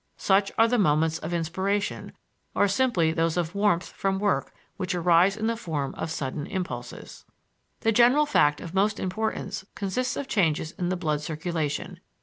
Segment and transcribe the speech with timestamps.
[0.17, 2.13] Such are the moments of inspiration
[2.55, 7.23] or simply those of warmth from work which arise in the form of sudden impulses.
[7.81, 11.99] The general fact of most importance consists of changes in the blood circulation.